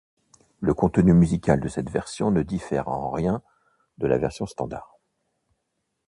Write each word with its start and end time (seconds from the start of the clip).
Le 0.61 0.73
contenu 0.73 1.13
musical 1.13 1.59
de 1.59 1.67
cette 1.67 1.91
version 1.91 2.31
ne 2.31 2.41
diffère 2.41 2.87
en 2.87 3.11
rien 3.11 3.43
de 3.99 4.07
la 4.07 4.17
version 4.17 4.47
standard. 4.47 4.97